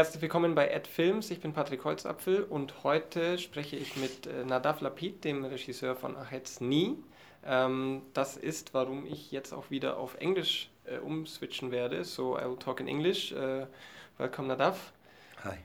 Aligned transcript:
Herzlich 0.00 0.22
willkommen 0.22 0.54
bei 0.54 0.74
Ad 0.74 0.88
Films. 0.88 1.30
Ich 1.30 1.40
bin 1.40 1.52
Patrick 1.52 1.84
Holzapfel 1.84 2.44
und 2.44 2.84
heute 2.84 3.36
spreche 3.36 3.76
ich 3.76 3.96
mit 3.96 4.26
äh, 4.26 4.46
Nadav 4.46 4.80
Lapid, 4.80 5.24
dem 5.24 5.44
Regisseur 5.44 5.94
von 5.94 6.16
Achetz 6.16 6.62
Nie. 6.62 6.96
Ähm, 7.44 8.00
das 8.14 8.38
ist, 8.38 8.72
warum 8.72 9.04
ich 9.04 9.30
jetzt 9.30 9.52
auch 9.52 9.70
wieder 9.70 9.98
auf 9.98 10.14
Englisch 10.14 10.70
äh, 10.86 10.96
umswitchen 10.96 11.70
werde. 11.70 12.02
So 12.04 12.38
I 12.38 12.44
will 12.44 12.56
talk 12.56 12.80
in 12.80 12.88
English. 12.88 13.32
Uh, 13.32 13.66
welcome, 14.16 14.48
Nadav. 14.48 14.76
Hi. 15.44 15.58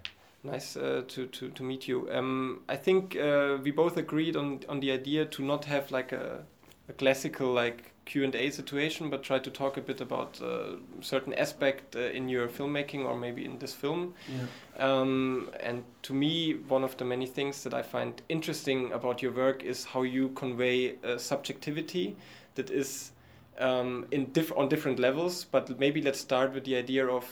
Nice 0.44 0.76
uh, 0.76 1.04
to, 1.08 1.28
to, 1.28 1.48
to 1.48 1.64
meet 1.64 1.88
you. 1.88 2.10
Um, 2.10 2.60
I 2.70 2.76
think 2.76 3.16
uh, 3.16 3.64
we 3.64 3.72
both 3.72 3.96
agreed 3.96 4.36
on, 4.36 4.60
on 4.68 4.82
the 4.82 4.92
idea 4.92 5.24
to 5.28 5.44
not 5.44 5.64
have 5.64 5.92
like 5.92 6.12
a, 6.12 6.44
a 6.90 6.94
classical 6.94 7.54
like 7.54 7.94
Q&A 8.06 8.50
situation, 8.52 9.10
but 9.10 9.24
try 9.24 9.40
to 9.40 9.50
talk 9.50 9.78
a 9.78 9.82
bit 9.82 10.00
about 10.00 10.40
uh, 10.42 10.76
certain 11.02 11.34
aspect 11.34 11.96
uh, 11.96 12.00
in 12.00 12.30
your 12.30 12.48
filmmaking 12.48 13.06
or 13.06 13.18
maybe 13.18 13.44
in 13.44 13.58
this 13.58 13.74
film. 13.74 14.14
Yeah. 14.30 14.46
Um, 14.78 15.50
and 15.60 15.84
to 16.04 16.14
me, 16.14 16.54
one 16.54 16.84
of 16.84 16.96
the 16.98 17.06
many 17.06 17.26
things 17.26 17.64
that 17.64 17.74
I 17.74 17.82
find 17.82 18.22
interesting 18.30 18.92
about 18.94 19.22
your 19.22 19.32
work 19.32 19.64
is 19.64 19.86
how 19.86 20.04
you 20.04 20.30
convey 20.30 20.96
uh, 21.04 21.18
subjectivity 21.18 22.16
that 22.54 22.70
is 22.70 23.12
um, 23.60 24.06
in 24.12 24.32
diff 24.32 24.52
on 24.56 24.70
different 24.70 25.00
levels. 25.00 25.46
But 25.46 25.80
maybe 25.80 26.02
let's 26.02 26.20
start 26.20 26.54
with 26.54 26.66
the 26.66 26.76
idea 26.76 27.08
of 27.08 27.26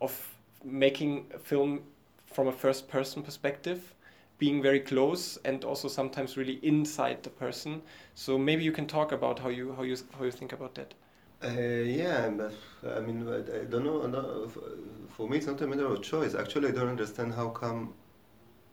of 0.00 0.36
making 0.64 1.26
a 1.34 1.38
film 1.38 1.80
from 2.26 2.48
a 2.48 2.52
first 2.52 2.88
person 2.88 3.22
perspective 3.22 3.94
being 4.38 4.62
very 4.62 4.80
close 4.80 5.36
and 5.44 5.64
also 5.64 5.88
sometimes 5.88 6.36
really 6.36 6.58
inside 6.62 7.22
the 7.22 7.30
person. 7.30 7.82
So 8.14 8.38
maybe 8.38 8.64
you 8.64 8.72
can 8.72 8.86
talk 8.86 9.12
about 9.12 9.38
how 9.40 9.48
you 9.48 9.72
how 9.74 9.82
you 9.82 9.96
how 10.18 10.24
you 10.24 10.30
think 10.32 10.52
about 10.52 10.74
that. 10.76 10.94
Uh, 11.42 11.48
yeah, 11.50 12.30
but, 12.30 12.54
I 12.96 13.00
mean, 13.00 13.28
I 13.28 13.64
don't 13.64 13.84
know. 13.84 14.06
No, 14.06 14.48
for 15.10 15.28
me, 15.28 15.36
it's 15.38 15.46
not 15.46 15.60
a 15.60 15.66
matter 15.66 15.86
of 15.86 16.02
choice. 16.02 16.34
Actually, 16.34 16.68
I 16.68 16.72
don't 16.72 16.88
understand 16.88 17.34
how 17.34 17.50
come 17.50 17.92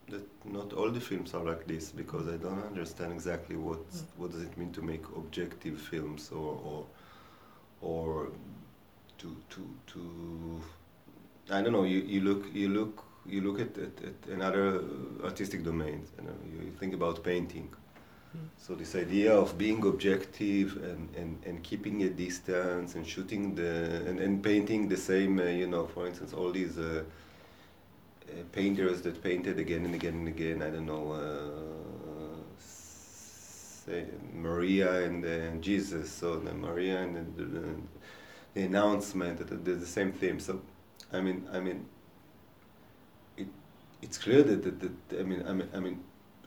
that 0.09 0.26
not 0.45 0.73
all 0.73 0.89
the 0.92 1.02
films 1.02 1.34
are 1.34 1.44
like 1.44 1.67
this 1.67 1.92
because 1.92 2.28
I 2.28 2.38
don't 2.38 2.64
understand 2.66 3.14
exactly 3.14 3.58
what 3.58 3.86
what 4.17 4.32
does 4.32 4.44
it 4.44 4.58
mean 4.58 4.72
to 4.73 4.82
make 4.82 5.04
objective 5.16 5.80
films 5.82 6.32
or 6.32 6.59
or, 6.70 6.88
or 7.82 8.32
to 9.20 9.36
to 9.50 9.62
to 9.88 10.62
I 11.52 11.62
don't 11.62 11.73
know. 11.73 11.84
You, 11.84 12.00
you 12.00 12.22
look 12.22 12.45
you 12.54 12.70
look 12.70 13.06
you 13.25 13.41
look 13.41 13.59
at, 13.59 13.77
at, 13.77 13.91
at 14.03 14.33
another 14.33 14.83
artistic 15.23 15.64
domain. 15.64 16.05
You, 16.17 16.23
know, 16.25 16.66
you 16.66 16.72
think 16.80 16.94
about 16.94 17.23
painting. 17.23 17.69
Mm. 18.36 18.47
So 18.58 18.75
this 18.75 18.95
idea 18.95 19.33
of 19.33 19.58
being 19.58 19.86
objective 19.86 20.77
and, 20.77 21.09
and, 21.16 21.38
and 21.45 21.64
keeping 21.64 22.03
a 22.03 22.09
distance 22.09 22.95
and 22.95 23.05
shooting 23.05 23.55
the 23.55 24.03
and, 24.08 24.19
and 24.19 24.44
painting 24.44 24.88
the 24.88 24.97
same, 24.97 25.39
uh, 25.39 25.44
you 25.44 25.67
know, 25.67 25.86
for 25.88 26.08
instance, 26.08 26.33
all 26.33 26.52
these 26.52 26.77
uh, 26.77 27.03
uh, 28.27 28.44
painters 28.52 29.02
that 29.02 29.22
painted 29.22 29.59
again 29.59 29.86
and 29.86 29.94
again 29.94 30.14
and 30.14 30.27
again. 30.27 30.61
I 30.61 30.69
don't 30.69 30.86
know, 30.86 31.11
uh, 31.11 32.42
say 32.58 34.05
Maria 34.33 35.03
and 35.03 35.61
Jesus. 35.61 36.11
So 36.11 36.39
the 36.39 36.53
Maria 36.53 37.02
and 37.02 37.36
the, 37.36 37.44
the, 37.44 37.75
announcement, 38.55 39.47
the, 39.47 39.55
the 39.55 39.86
same 39.86 40.11
theme. 40.11 40.39
So, 40.39 40.61
I 41.14 41.22
mean, 41.22 41.47
I 41.52 41.59
mean, 41.59 41.86
it's 44.02 44.17
clear 44.17 44.44
that, 44.44 44.64
that, 44.64 45.10
that 45.10 45.20
I 45.20 45.23
mean 45.23 45.44
I 45.48 45.54
mean 45.54 45.70
I 45.73 45.80
mean 45.80 46.04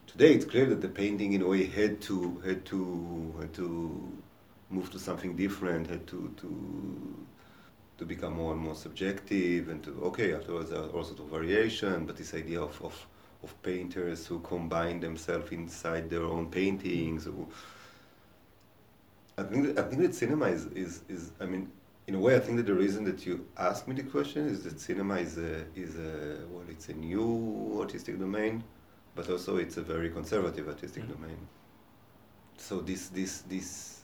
today 0.06 0.32
it's 0.34 0.44
clear 0.44 0.66
that 0.66 0.80
the 0.80 0.88
painting 0.88 1.32
in 1.32 1.42
a 1.42 1.48
way 1.48 1.64
had 1.64 2.00
to 2.02 2.40
had 2.44 2.64
to 2.66 3.34
had 3.40 3.52
to 3.54 4.12
move 4.70 4.90
to 4.90 4.98
something 4.98 5.36
different 5.36 5.88
had 5.88 6.06
to 6.08 6.34
to 6.38 7.26
to 7.98 8.04
become 8.04 8.34
more 8.34 8.52
and 8.52 8.60
more 8.60 8.74
subjective 8.74 9.68
and 9.68 9.82
to 9.84 9.90
okay 10.02 10.34
afterwards 10.34 10.70
there 10.70 10.80
are 10.80 10.88
all 10.88 11.04
sorts 11.04 11.20
of 11.20 11.28
variation 11.28 12.06
but 12.06 12.16
this 12.16 12.34
idea 12.34 12.60
of, 12.60 12.80
of 12.82 13.06
of 13.44 13.62
painters 13.62 14.26
who 14.26 14.40
combine 14.40 14.98
themselves 14.98 15.52
inside 15.52 16.10
their 16.10 16.24
own 16.24 16.50
paintings 16.50 17.24
who, 17.24 17.46
I 19.36 19.42
think 19.42 19.66
that, 19.66 19.84
I 19.84 19.88
think 19.88 20.02
that 20.02 20.14
cinema 20.14 20.46
is, 20.46 20.64
is, 20.66 21.02
is 21.08 21.30
I 21.40 21.44
mean 21.44 21.70
in 22.06 22.14
a 22.14 22.18
way, 22.18 22.36
I 22.36 22.40
think 22.40 22.58
that 22.58 22.66
the 22.66 22.74
reason 22.74 23.04
that 23.04 23.24
you 23.24 23.46
ask 23.56 23.88
me 23.88 23.94
the 23.94 24.02
question 24.02 24.46
is 24.46 24.62
that 24.64 24.78
cinema 24.78 25.16
is 25.16 25.38
a, 25.38 25.64
is 25.74 25.96
a 25.96 26.38
well, 26.50 26.64
it's 26.68 26.88
a 26.88 26.92
new 26.92 27.78
artistic 27.80 28.18
domain, 28.18 28.62
but 29.14 29.30
also 29.30 29.56
it's 29.56 29.78
a 29.78 29.82
very 29.82 30.10
conservative 30.10 30.68
artistic 30.68 31.04
mm-hmm. 31.04 31.22
domain. 31.22 31.38
So 32.58 32.80
this 32.80 33.08
this 33.08 33.42
this 33.42 34.00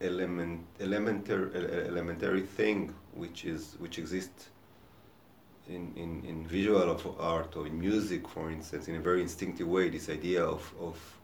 element 0.00 0.64
elementary 0.80 1.50
elementary 1.86 2.42
thing 2.42 2.94
which 3.14 3.44
is 3.44 3.76
which 3.78 3.98
exists 3.98 4.50
in, 5.68 5.92
in, 5.96 6.24
in 6.24 6.46
visual 6.46 6.90
of 6.90 7.06
art 7.20 7.56
or 7.56 7.66
in 7.68 7.78
music, 7.78 8.26
for 8.26 8.50
instance, 8.50 8.88
in 8.88 8.96
a 8.96 9.00
very 9.00 9.22
instinctive 9.22 9.68
way, 9.68 9.88
this 9.88 10.08
idea 10.08 10.44
of, 10.44 10.72
of 10.80 11.18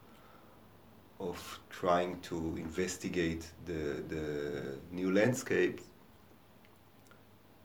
of 1.19 1.59
trying 1.69 2.19
to 2.21 2.55
investigate 2.57 3.45
the 3.65 4.03
the 4.07 4.77
new 4.91 5.13
landscape 5.13 5.81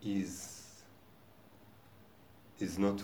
is 0.05 0.61
is 2.61 2.79
not 2.79 3.03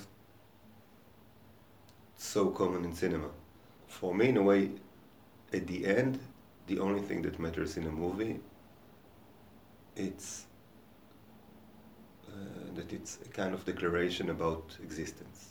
so 2.16 2.50
common 2.50 2.84
in 2.84 2.94
cinema. 2.94 3.28
For 3.88 4.14
me, 4.14 4.28
in 4.28 4.36
a 4.36 4.42
way, 4.42 4.70
at 5.52 5.66
the 5.66 5.86
end, 5.86 6.20
the 6.66 6.78
only 6.78 7.00
thing 7.00 7.22
that 7.22 7.38
matters 7.40 7.76
in 7.76 7.86
a 7.86 7.90
movie, 7.90 8.38
it's 9.96 10.46
uh, 12.28 12.32
that 12.74 12.92
it's 12.92 13.18
a 13.24 13.28
kind 13.28 13.52
of 13.54 13.64
declaration 13.64 14.30
about 14.30 14.76
existence. 14.82 15.48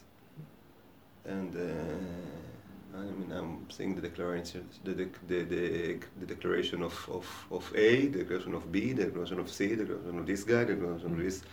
And 1.25 1.55
uh, 1.55 2.58
I 2.95 3.01
mean, 3.01 3.31
I'm 3.31 3.69
seeing 3.69 3.95
the 3.95 4.01
declaration, 4.01 4.67
the, 4.83 4.93
the, 4.93 5.07
the, 5.27 5.43
the, 5.43 6.25
declaration 6.25 6.81
of, 6.81 6.93
of, 7.11 7.47
of 7.51 7.71
A, 7.75 8.07
the 8.07 8.19
declaration 8.19 8.55
of 8.55 8.71
B, 8.71 8.93
the 8.93 9.05
declaration 9.05 9.39
of 9.39 9.49
C, 9.49 9.75
the 9.75 9.85
declaration 9.85 10.19
of 10.19 10.25
this 10.25 10.43
guy, 10.43 10.63
the 10.63 10.73
declaration 10.73 11.11
of 11.11 11.17
this, 11.19 11.43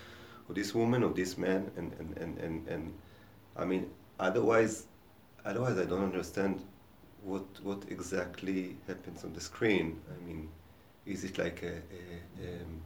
of 0.49 0.55
this 0.55 0.75
woman, 0.75 1.03
of 1.03 1.15
this 1.15 1.37
man, 1.37 1.71
and, 1.77 1.93
and, 1.99 2.17
and, 2.17 2.39
and, 2.39 2.69
and 2.69 2.95
I 3.57 3.65
mean, 3.65 3.91
otherwise, 4.19 4.87
otherwise 5.45 5.79
I 5.79 5.85
don't 5.85 6.05
understand 6.05 6.63
what, 7.23 7.45
what 7.63 7.83
exactly 7.91 8.77
happens 8.87 9.25
on 9.25 9.33
the 9.35 9.41
screen. 9.41 10.01
I 10.11 10.27
mean, 10.27 10.49
is 11.05 11.25
it 11.25 11.39
like 11.39 11.63
a, 11.63 11.75
a, 11.75 12.63
um, 12.63 12.83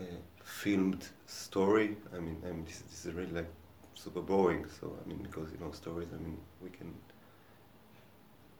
a 0.00 0.44
filmed 0.44 1.06
story? 1.26 1.96
I 2.14 2.20
mean, 2.20 2.36
I 2.46 2.52
mean 2.52 2.64
this, 2.64 2.78
this 2.88 3.06
is 3.06 3.14
really 3.14 3.32
like 3.32 3.50
super 3.98 4.20
boring. 4.20 4.66
So 4.80 4.96
I 5.04 5.08
mean, 5.08 5.18
because 5.18 5.50
you 5.52 5.58
know 5.64 5.72
stories. 5.72 6.08
I 6.14 6.18
mean, 6.18 6.38
we 6.62 6.70
can 6.70 6.94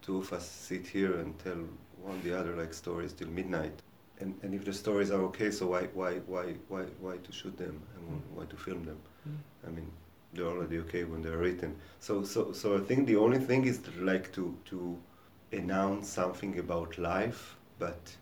two 0.03 0.19
of 0.19 0.33
us 0.33 0.49
sit 0.49 0.87
here 0.87 1.21
and 1.21 1.39
tell 1.39 1.63
one 2.03 2.21
the 2.23 2.39
other 2.39 2.57
like 2.57 2.73
stories 2.73 3.13
till 3.13 3.29
midnight. 3.29 3.83
And 4.21 4.35
and 4.43 4.55
if 4.55 4.65
the 4.65 4.73
stories 4.73 5.11
are 5.11 5.23
okay, 5.31 5.51
so 5.51 5.67
why 5.67 5.83
why 5.95 6.13
why 6.27 6.55
why 6.69 6.85
why 7.01 7.17
to 7.19 7.33
shoot 7.33 7.57
them 7.57 7.81
and 7.95 8.05
mm. 8.09 8.23
why 8.35 8.45
to 8.47 8.57
film 8.57 8.85
them? 8.85 8.99
Mm. 9.29 9.69
I 9.69 9.71
mean, 9.71 9.91
they're 10.33 10.47
already 10.47 10.79
okay 10.79 11.05
when 11.05 11.23
they're 11.23 11.39
written. 11.39 11.77
So 12.01 12.25
so 12.25 12.53
so 12.53 12.77
I 12.77 12.81
think 12.81 13.07
the 13.07 13.17
only 13.17 13.39
thing 13.39 13.67
is 13.67 13.79
to 13.79 13.91
like 14.01 14.33
to 14.33 14.57
to 14.67 14.99
announce 15.53 16.09
something 16.09 16.59
about 16.59 16.99
life, 16.99 17.57
but 17.79 18.17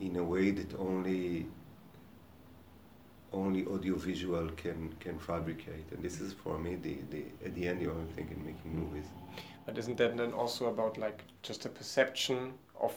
in 0.00 0.16
a 0.16 0.24
way 0.24 0.50
that 0.50 0.74
only 0.78 1.46
only 3.36 3.66
audiovisual 3.66 4.48
can 4.56 4.94
can 5.00 5.18
fabricate. 5.18 5.86
And 5.92 6.02
this 6.02 6.20
is 6.20 6.32
for 6.32 6.58
me 6.58 6.76
the, 6.76 6.96
the 7.10 7.22
at 7.44 7.54
the 7.54 7.68
end 7.68 7.80
the 7.80 7.90
only 7.90 8.10
thing 8.12 8.28
in 8.30 8.44
making 8.44 8.74
movies. 8.74 9.06
But 9.66 9.78
isn't 9.78 9.96
that 9.98 10.16
then 10.16 10.32
also 10.32 10.66
about 10.66 10.98
like 10.98 11.22
just 11.42 11.66
a 11.66 11.68
perception 11.68 12.54
of 12.80 12.94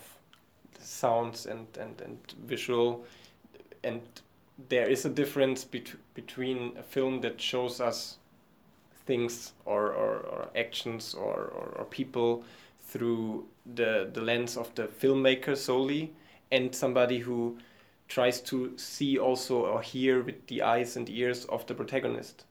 sounds 0.80 1.46
and 1.46 1.68
and, 1.78 2.02
and 2.02 2.18
visual? 2.46 3.06
And 3.84 4.02
there 4.68 4.90
is 4.90 5.06
a 5.06 5.10
difference 5.10 5.64
bet 5.64 5.96
between 6.14 6.78
a 6.78 6.84
film 6.84 7.22
that 7.22 7.40
shows 7.40 7.80
us 7.80 8.18
things 9.06 9.54
or, 9.66 9.94
or, 9.94 10.18
or 10.34 10.50
actions 10.56 11.16
or, 11.16 11.34
or, 11.34 11.74
or 11.78 11.86
people 11.86 12.44
through 12.82 13.46
the 13.76 14.10
the 14.14 14.22
lens 14.22 14.58
of 14.58 14.74
the 14.76 14.84
filmmaker 14.84 15.56
solely 15.56 16.12
and 16.52 16.76
somebody 16.76 17.20
who 17.20 17.58
tries 18.10 18.42
to 18.42 18.78
see 18.78 19.18
also 19.18 19.66
or 19.66 19.82
hear 19.82 20.22
with 20.22 20.48
the 20.48 20.62
eyes 20.64 20.98
and 20.98 21.10
ears 21.10 21.46
of 21.46 21.66
the 21.68 21.74
protagonist, 21.74 22.44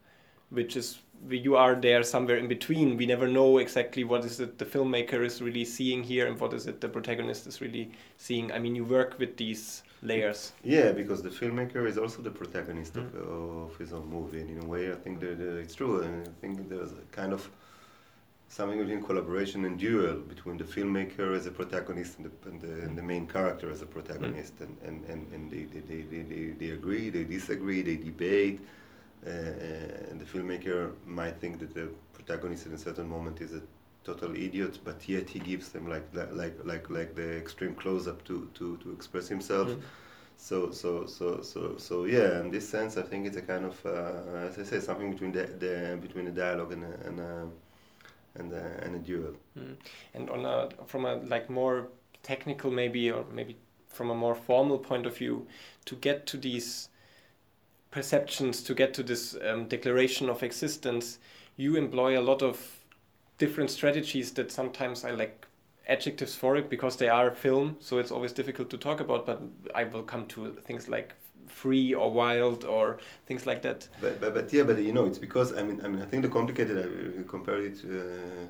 which 0.50 0.76
is 0.76 1.00
you 1.28 1.56
are 1.56 1.75
there 1.75 2.02
somewhere 2.05 2.37
in 2.37 2.46
between. 2.46 2.96
We 2.96 3.06
never 3.06 3.26
know 3.26 3.58
exactly 3.58 4.05
what 4.05 4.25
is 4.25 4.38
it 4.38 4.58
the 4.58 4.64
filmmaker 4.64 5.25
is 5.25 5.43
really 5.43 5.64
seeing 5.64 6.02
here 6.05 6.28
and 6.28 6.38
what 6.38 6.52
is 6.52 6.66
it 6.66 6.81
the 6.81 6.88
protagonist 6.88 7.46
is 7.49 7.60
really 7.60 7.90
seeing. 8.16 8.52
I 8.52 8.58
mean, 8.60 8.76
you 8.76 8.84
work 8.84 9.19
with 9.19 9.37
these 9.37 9.82
layers. 10.02 10.52
Yeah, 10.62 10.93
because 10.93 11.22
the 11.22 11.31
filmmaker 11.31 11.87
is 11.88 11.99
also 11.99 12.22
the 12.22 12.31
protagonist 12.31 12.94
mm. 12.94 13.14
of, 13.16 13.70
of, 13.70 13.76
his 13.78 13.93
own 13.93 14.08
movie, 14.08 14.40
and 14.40 14.50
in 14.50 14.64
a 14.64 14.66
way, 14.66 14.93
I 14.93 14.94
think 14.94 15.19
that 15.20 15.40
uh, 15.40 15.62
it's 15.62 15.75
true. 15.75 16.02
And 16.02 16.26
I 16.26 16.31
think 16.40 16.69
there's 16.69 16.93
a 16.93 17.02
kind 17.10 17.32
of 17.32 17.50
something 18.49 18.79
between 18.79 19.03
collaboration 19.03 19.65
and 19.65 19.79
duel 19.79 20.17
between 20.17 20.56
the 20.56 20.65
filmmaker 20.65 21.37
as 21.37 21.47
a 21.47 21.50
protagonist 21.50 22.19
and 22.19 22.27
the, 22.27 22.49
and 22.49 22.61
the, 22.61 22.73
and 22.87 22.99
the 22.99 23.03
main 23.03 23.27
character 23.27 23.71
as 23.71 23.83
a 23.83 23.87
protagonist. 23.87 24.56
Mm. 24.59 24.65
And, 24.65 24.77
and, 24.87 25.05
and, 25.05 25.33
and 25.35 25.50
they, 25.50 25.65
they, 25.65 25.81
they, 25.81 26.23
they, 26.23 26.45
they 26.53 26.71
agree, 26.71 27.11
they 27.11 27.25
disagree, 27.25 27.83
they 27.83 27.97
debate. 27.97 28.61
uh, 29.27 29.31
and 30.11 30.21
the 30.21 30.25
filmmaker 30.25 30.93
might 31.06 31.41
think 31.41 31.59
that 31.59 31.75
the 31.75 31.89
protagonist 32.12 32.67
in 32.67 32.73
a 32.73 32.79
certain 32.79 33.09
moment 33.09 33.41
is 33.41 33.53
a 33.53 33.62
total 34.05 34.35
idiot, 34.37 34.79
but 34.85 35.09
yet 35.09 35.29
he 35.29 35.39
gives 35.41 35.71
them 35.71 35.89
like 35.89 36.06
like 36.33 36.55
like 36.65 36.89
like 36.91 37.15
the 37.15 37.37
extreme 37.37 37.75
close 37.75 38.06
up 38.06 38.25
to 38.25 38.49
to 38.55 38.77
to 38.79 38.93
express 38.93 39.29
himself. 39.29 39.69
Mm. 39.69 39.83
So 40.37 40.71
so 40.71 41.06
so 41.06 41.43
so 41.43 41.77
so 41.79 42.05
yeah. 42.05 42.41
In 42.41 42.51
this 42.51 42.69
sense, 42.69 42.97
I 42.97 43.03
think 43.03 43.27
it's 43.27 43.37
a 43.37 43.43
kind 43.43 43.65
of 43.65 43.85
uh, 43.85 44.47
as 44.47 44.59
I 44.59 44.62
say, 44.62 44.81
something 44.81 45.11
between 45.11 45.33
the, 45.33 45.47
the 45.47 45.99
between 46.01 46.29
a 46.29 46.31
dialogue 46.31 46.73
and 46.73 46.85
a, 46.85 47.06
and 47.06 47.21
a, 47.21 47.49
and 48.35 48.53
a, 48.53 48.81
and 48.83 48.97
a 48.97 48.99
duel. 48.99 49.35
Mm. 49.59 49.77
And 50.15 50.31
on 50.31 50.45
a 50.45 50.69
from 50.87 51.05
a 51.05 51.17
like 51.17 51.51
more 51.51 51.89
technical 52.23 52.71
maybe 52.71 53.11
or 53.11 53.25
maybe 53.33 53.57
from 53.87 54.11
a 54.11 54.15
more 54.15 54.35
formal 54.35 54.79
point 54.79 55.07
of 55.07 55.17
view, 55.17 55.47
to 55.87 55.97
get 55.97 56.27
to 56.27 56.37
these 56.37 56.89
perceptions, 57.91 58.63
to 58.63 58.75
get 58.75 58.95
to 58.95 59.03
this 59.03 59.37
um, 59.45 59.67
declaration 59.67 60.29
of 60.29 60.43
existence, 60.43 61.19
you 61.57 61.77
employ 61.77 62.19
a 62.19 62.23
lot 62.23 62.43
of 62.43 62.85
different 63.39 63.71
strategies 63.71 64.33
that 64.33 64.53
sometimes 64.53 65.05
I 65.05 65.13
like 65.13 65.47
adjectives 65.89 66.35
for 66.35 66.57
it 66.57 66.69
because 66.69 66.97
they 66.97 67.09
are 67.09 67.31
film, 67.35 67.77
so 67.81 67.99
it's 67.99 68.11
always 68.11 68.33
difficult 68.33 68.69
to 68.71 68.77
talk 68.77 69.01
about. 69.01 69.25
But 69.25 69.43
I 69.75 69.85
will 69.85 70.03
come 70.03 70.27
to 70.27 70.53
things 70.65 70.89
like 70.89 71.15
free 71.49 71.95
or 71.95 72.11
wild 72.11 72.65
or 72.65 72.99
things 73.27 73.47
like 73.47 73.62
that. 73.62 73.89
But, 74.00 74.21
but, 74.21 74.35
but 74.35 74.53
yeah, 74.53 74.62
but 74.62 74.79
you 74.79 74.93
know, 74.93 75.06
it's 75.06 75.19
because 75.19 75.56
I 75.56 75.62
mean, 75.62 75.81
I 75.85 75.89
mean, 75.89 76.03
I 76.03 76.06
think 76.06 76.23
the 76.23 76.29
complicated. 76.29 76.77
I 76.79 77.23
compare 77.29 77.61
it 77.61 77.79
uh, 77.85 78.47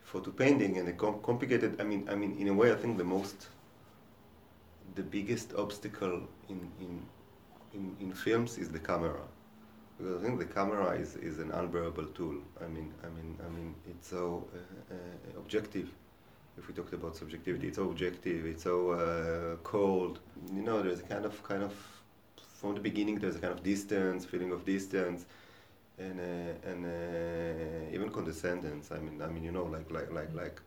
before 0.00 0.20
to 0.22 0.30
painting, 0.30 0.78
and 0.78 0.86
the 0.86 0.92
com 0.92 1.20
complicated. 1.22 1.80
I 1.80 1.84
mean, 1.84 2.08
I 2.10 2.14
mean, 2.14 2.36
in 2.38 2.48
a 2.48 2.54
way, 2.54 2.72
I 2.72 2.76
think 2.76 2.98
the 2.98 3.04
most, 3.04 3.48
the 4.94 5.02
biggest 5.02 5.54
obstacle 5.54 6.22
in 6.48 6.70
in 6.80 7.02
in, 7.74 7.96
in 8.00 8.12
films 8.12 8.58
is 8.58 8.68
the 8.68 8.78
camera 8.78 9.22
because 10.02 10.20
I 10.20 10.24
think 10.24 10.38
the 10.38 10.46
camera 10.46 10.92
is, 10.92 11.16
is 11.16 11.38
an 11.38 11.50
unbearable 11.52 12.06
tool. 12.06 12.36
I 12.60 12.66
mean, 12.66 12.92
I 13.04 13.08
mean, 13.08 13.38
I 13.44 13.48
mean, 13.50 13.74
it's 13.88 14.08
so 14.08 14.48
uh, 14.54 14.94
uh, 14.94 15.38
objective. 15.38 15.88
If 16.58 16.68
we 16.68 16.74
talked 16.74 16.92
about 16.92 17.16
subjectivity, 17.16 17.68
it's 17.68 17.78
objective. 17.78 18.44
It's 18.46 18.64
so 18.64 18.90
uh, 18.90 19.56
cold. 19.62 20.20
You 20.52 20.62
know, 20.62 20.82
there's 20.82 21.00
a 21.00 21.04
kind 21.04 21.24
of 21.24 21.42
kind 21.44 21.62
of 21.62 21.74
from 22.62 22.74
the 22.74 22.80
beginning. 22.80 23.16
There's 23.18 23.36
a 23.36 23.40
kind 23.46 23.54
of 23.58 23.62
distance, 23.62 24.24
feeling 24.24 24.52
of 24.52 24.64
distance, 24.64 25.26
and 25.98 26.18
uh, 26.20 26.70
and 26.70 26.80
uh, 26.86 27.94
even 27.96 28.08
condescendence. 28.10 28.90
I 28.96 28.98
mean, 29.04 29.20
I 29.20 29.28
mean, 29.34 29.44
you 29.48 29.52
know, 29.52 29.66
like 29.76 29.90
like 29.90 30.10
like 30.18 30.32
like 30.42 30.60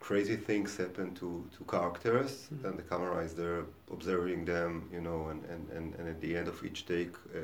crazy 0.00 0.36
things 0.36 0.76
happen 0.76 1.14
to, 1.14 1.28
to 1.56 1.64
characters 1.64 2.32
mm-hmm. 2.32 2.66
and 2.66 2.78
the 2.78 2.82
camera 2.82 3.24
is 3.24 3.34
there 3.34 3.64
observing 3.90 4.44
them 4.44 4.88
you 4.92 5.00
know 5.00 5.28
and, 5.30 5.42
and, 5.52 5.68
and, 5.70 5.94
and 5.98 6.08
at 6.08 6.20
the 6.20 6.36
end 6.36 6.46
of 6.46 6.62
each 6.64 6.86
take 6.86 7.14
uh, 7.34 7.40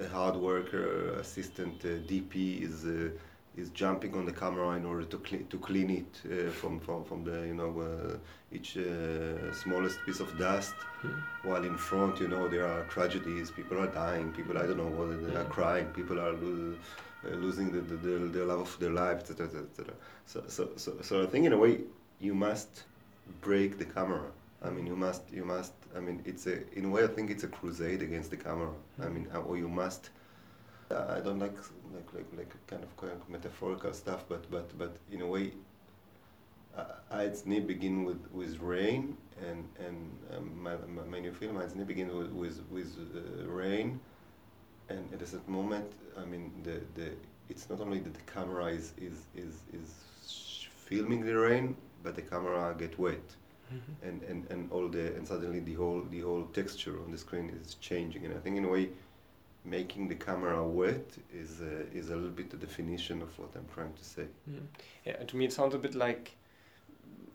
a 0.00 0.08
hard 0.08 0.36
worker, 0.36 1.12
assistant 1.20 1.84
uh, 1.84 1.88
DP 2.08 2.62
is 2.62 2.84
uh, 2.84 3.10
is 3.58 3.68
jumping 3.70 4.14
on 4.14 4.24
the 4.24 4.32
camera 4.32 4.68
in 4.76 4.84
order 4.84 5.04
to 5.04 5.18
clean 5.18 5.46
to 5.46 5.58
clean 5.58 5.90
it 6.00 6.12
uh, 6.24 6.50
from, 6.50 6.80
from 6.80 7.04
from 7.04 7.24
the 7.24 7.38
you 7.50 7.54
know 7.60 7.72
uh, 7.80 8.16
each 8.56 8.76
uh, 8.76 9.52
smallest 9.52 9.98
piece 10.06 10.20
of 10.20 10.30
dust. 10.38 10.74
Mm. 11.02 11.22
While 11.42 11.64
in 11.64 11.76
front, 11.76 12.20
you 12.20 12.28
know, 12.28 12.48
there 12.48 12.66
are 12.66 12.82
tragedies. 12.84 13.50
People 13.50 13.78
are 13.78 13.90
dying. 14.04 14.32
People 14.32 14.56
I 14.58 14.66
don't 14.66 14.78
know 14.78 14.92
whether 15.00 15.16
they 15.16 15.36
are 15.36 15.50
crying. 15.56 15.86
People 16.00 16.18
are 16.18 16.32
lo- 16.32 16.76
uh, 17.26 17.34
losing 17.44 17.72
the, 17.72 17.80
the, 17.80 17.96
the, 17.96 18.18
the, 18.36 18.44
love 18.44 18.60
of 18.60 18.78
their 18.78 18.94
life, 19.04 19.18
etc., 19.20 19.46
etc. 19.46 19.94
So, 20.26 20.44
so 20.48 20.70
so 20.76 20.90
so 21.02 21.22
I 21.22 21.26
think 21.26 21.46
in 21.46 21.52
a 21.52 21.58
way 21.58 21.80
you 22.20 22.34
must 22.34 22.84
break 23.40 23.78
the 23.78 23.84
camera 23.84 24.30
I 24.62 24.70
mean, 24.70 24.86
you 24.86 24.96
must, 24.96 25.22
you 25.32 25.44
must. 25.44 25.72
I 25.96 26.00
mean, 26.00 26.20
it's 26.24 26.46
a 26.46 26.56
in 26.76 26.86
a 26.86 26.88
way. 26.88 27.04
I 27.04 27.06
think 27.06 27.30
it's 27.30 27.44
a 27.44 27.48
crusade 27.48 28.02
against 28.02 28.30
the 28.30 28.36
camera. 28.36 28.70
I 29.00 29.08
mean, 29.08 29.28
uh, 29.32 29.38
or 29.40 29.56
you 29.56 29.68
must. 29.68 30.10
Uh, 30.90 31.14
I 31.16 31.20
don't 31.20 31.38
like 31.38 31.56
like 31.94 32.12
like 32.14 32.26
like 32.36 32.66
kind 32.66 32.82
of, 32.82 32.96
kind 32.96 33.12
of 33.12 33.28
metaphorical 33.28 33.92
stuff, 33.92 34.24
but 34.28 34.50
but 34.50 34.76
but 34.78 34.96
in 35.12 35.20
a 35.20 35.26
way, 35.26 35.52
uh, 36.76 36.84
Ahed's 37.10 37.44
Knee 37.44 37.60
begin 37.60 38.04
with 38.04 38.22
with 38.32 38.58
rain, 38.60 39.16
and 39.46 39.68
and 39.78 40.16
um, 40.34 40.62
my, 40.62 40.76
my 41.10 41.18
new 41.18 41.32
film 41.32 41.56
Ahed's 41.56 41.74
Knee 41.74 41.84
begin 41.84 42.08
with 42.16 42.30
with, 42.32 42.62
with 42.70 42.96
uh, 43.14 43.46
rain, 43.46 44.00
and 44.88 45.12
at 45.12 45.20
a 45.20 45.26
certain 45.26 45.52
moment, 45.52 45.92
I 46.16 46.24
mean, 46.24 46.52
the 46.62 46.80
the 46.94 47.10
it's 47.50 47.68
not 47.68 47.80
only 47.80 48.00
that 48.00 48.14
the 48.14 48.32
camera 48.32 48.66
is 48.66 48.94
is 48.96 49.26
is 49.36 49.54
is 49.72 50.66
filming 50.86 51.24
the 51.24 51.36
rain, 51.36 51.76
but 52.02 52.14
the 52.14 52.22
camera 52.22 52.74
get 52.78 52.98
wet. 52.98 53.36
Mm-hmm. 53.68 54.08
and, 54.08 54.22
and, 54.22 54.50
and 54.50 54.72
all 54.72 54.88
the 54.88 55.14
and 55.14 55.28
suddenly 55.28 55.60
the 55.60 55.74
whole 55.74 56.02
the 56.10 56.20
whole 56.20 56.44
texture 56.54 56.96
on 57.04 57.10
the 57.10 57.18
screen 57.18 57.50
is 57.50 57.74
changing. 57.74 58.24
And 58.24 58.34
I 58.34 58.38
think 58.38 58.56
in 58.56 58.64
a 58.64 58.68
way 58.68 58.88
making 59.68 60.08
the 60.08 60.14
camera 60.14 60.62
wet 60.62 61.16
is 61.32 61.60
uh, 61.60 61.84
is 61.98 62.10
a 62.10 62.16
little 62.16 62.30
bit 62.30 62.50
the 62.50 62.56
definition 62.56 63.22
of 63.22 63.38
what 63.38 63.50
I'm 63.54 63.66
trying 63.74 63.92
to 63.92 64.04
say. 64.04 64.26
Mm. 64.50 64.60
Yeah, 65.04 65.16
to 65.16 65.36
me 65.36 65.44
it 65.44 65.52
sounds 65.52 65.74
a 65.74 65.78
bit 65.78 65.94
like 65.94 66.36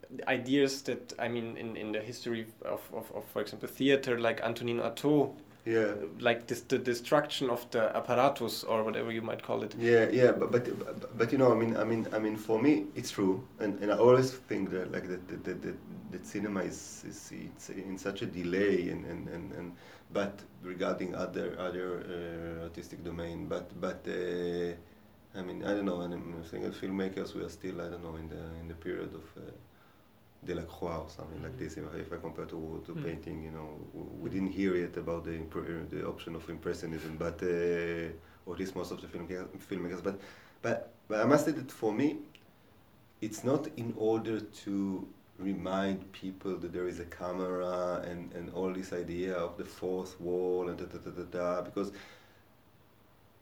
the 0.09 0.29
ideas 0.29 0.81
that 0.83 1.13
I 1.19 1.27
mean 1.27 1.57
in, 1.57 1.75
in 1.75 1.91
the 1.91 2.01
history 2.01 2.45
of, 2.63 2.81
of, 2.93 3.11
of 3.15 3.25
for 3.25 3.41
example 3.41 3.67
theater 3.69 4.19
like 4.19 4.41
Antonin 4.41 4.79
Artaud 4.79 5.35
yeah 5.65 5.93
like 6.19 6.47
this 6.47 6.61
the 6.61 6.77
destruction 6.77 7.49
of 7.49 7.69
the 7.71 7.95
apparatus 7.95 8.63
or 8.63 8.83
whatever 8.83 9.11
you 9.11 9.21
might 9.21 9.41
call 9.41 9.63
it 9.63 9.73
yeah 9.79 10.09
yeah 10.09 10.31
but 10.31 10.51
but 10.51 10.65
but, 10.79 11.17
but 11.17 11.31
you 11.31 11.37
know 11.37 11.51
i 11.51 11.55
mean 11.55 11.77
i 11.77 11.83
mean 11.83 12.05
i 12.11 12.19
mean 12.19 12.35
for 12.35 12.61
me 12.61 12.85
it's 12.95 13.11
true 13.11 13.41
and, 13.59 13.79
and 13.81 13.91
i 13.91 13.97
always 13.97 14.31
think 14.31 14.69
that 14.71 14.91
like 14.91 15.07
that 15.07 15.25
that, 15.29 15.43
that, 15.45 15.61
that, 15.61 15.75
that 16.13 16.25
cinema 16.25 16.61
is, 16.61 17.03
is 17.07 17.31
it's 17.31 17.69
in 17.69 17.97
such 17.97 18.21
a 18.21 18.25
delay 18.25 18.89
and 18.89 19.05
and, 19.05 19.27
and, 19.27 19.51
and 19.53 19.67
but 20.11 20.33
regarding 20.63 21.15
other 21.15 21.47
other 21.59 21.87
uh, 22.15 22.63
artistic 22.63 23.03
domain 23.03 23.47
but 23.47 23.67
but 23.81 24.01
uh, 24.07 25.39
I 25.39 25.41
mean 25.47 25.59
I 25.63 25.71
don't 25.75 25.85
know 25.85 26.01
and 26.01 26.13
I'm 26.13 26.43
thinking 26.43 26.71
filmmakers 26.71 27.35
we 27.35 27.41
are 27.43 27.49
still 27.59 27.81
I 27.81 27.87
don't 27.89 28.03
know 28.03 28.15
in 28.15 28.29
the 28.29 28.43
in 28.61 28.67
the 28.67 28.75
period 28.75 29.13
of 29.21 29.25
uh, 29.37 29.51
Delacroix 30.45 30.97
or 30.97 31.09
something 31.09 31.41
like 31.41 31.57
this. 31.57 31.77
If 31.77 31.85
I, 31.93 31.97
if 31.99 32.11
I 32.11 32.17
compare 32.17 32.45
to, 32.45 32.83
to 32.85 32.91
mm. 32.93 33.03
painting, 33.03 33.43
you 33.43 33.51
know, 33.51 33.69
we 34.21 34.29
didn't 34.29 34.51
hear 34.51 34.75
yet 34.75 34.97
about 34.97 35.25
the 35.25 35.39
the 35.89 36.05
option 36.05 36.35
of 36.35 36.49
impressionism, 36.49 37.17
but 37.17 37.41
uh, 37.41 38.45
or 38.45 38.53
at 38.53 38.59
least 38.59 38.75
most 38.75 38.91
of 38.91 39.01
the 39.01 39.07
film 39.07 39.27
filmmakers. 39.69 40.03
But 40.03 40.19
but 40.61 40.93
but 41.07 41.19
I 41.21 41.25
must 41.25 41.45
say 41.45 41.51
that 41.51 41.71
for 41.71 41.93
me, 41.93 42.17
it's 43.21 43.43
not 43.43 43.67
in 43.77 43.93
order 43.97 44.39
to 44.39 45.07
remind 45.43 46.11
people 46.11 46.55
that 46.57 46.71
there 46.73 46.87
is 46.87 46.99
a 46.99 47.05
camera 47.05 48.03
and, 48.09 48.31
and 48.33 48.51
all 48.53 48.71
this 48.71 48.93
idea 48.93 49.33
of 49.33 49.57
the 49.57 49.65
fourth 49.65 50.19
wall 50.19 50.69
and 50.69 50.77
da 50.77 50.85
da 50.85 50.97
da 50.97 51.11
da 51.11 51.23
da 51.37 51.61
because 51.61 51.91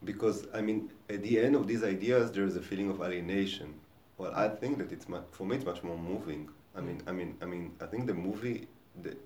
because 0.04 0.46
I 0.52 0.60
mean 0.60 0.90
at 1.08 1.22
the 1.22 1.38
end 1.40 1.54
of 1.54 1.66
these 1.66 1.84
ideas 1.84 2.32
there 2.32 2.44
is 2.44 2.56
a 2.56 2.62
feeling 2.62 2.90
of 2.90 3.00
alienation. 3.00 3.74
Well, 4.18 4.32
I 4.34 4.48
think 4.48 4.78
that 4.78 4.92
it's 4.92 5.08
much, 5.08 5.24
for 5.32 5.46
me 5.46 5.56
it's 5.56 5.64
much 5.64 5.82
more 5.82 5.96
moving 5.98 6.48
I 6.74 6.80
mean, 6.80 7.02
I 7.06 7.12
mean, 7.12 7.36
I 7.42 7.44
mean, 7.44 7.72
I 7.80 7.86
think 7.86 8.06
the 8.06 8.14
movie, 8.14 8.66
the 9.02 9.16